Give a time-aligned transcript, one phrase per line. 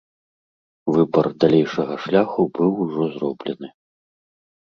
[0.93, 3.67] Выбар далейшага шляху быў ужо зроблены.